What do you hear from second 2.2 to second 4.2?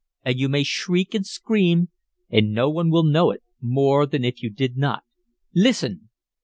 and no one will know it more